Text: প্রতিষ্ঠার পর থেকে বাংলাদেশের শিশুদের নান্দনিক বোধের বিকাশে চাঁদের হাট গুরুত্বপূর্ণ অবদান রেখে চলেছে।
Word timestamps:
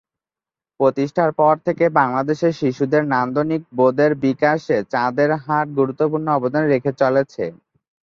প্রতিষ্ঠার 0.79 1.31
পর 1.39 1.53
থেকে 1.67 1.85
বাংলাদেশের 1.99 2.53
শিশুদের 2.59 3.03
নান্দনিক 3.13 3.61
বোধের 3.77 4.11
বিকাশে 4.23 4.77
চাঁদের 4.93 5.29
হাট 5.43 5.67
গুরুত্বপূর্ণ 5.77 6.27
অবদান 6.37 6.63
রেখে 6.73 6.91
চলেছে। 7.01 7.43